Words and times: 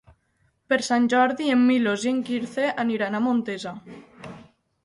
Per 0.71 0.79
Sant 0.87 1.03
Jordi 1.15 1.51
en 1.57 1.61
Milos 1.67 2.05
i 2.09 2.13
en 2.13 2.23
Quirze 2.31 2.73
aniran 2.85 3.19
a 3.19 3.23
Montesa. 3.27 3.75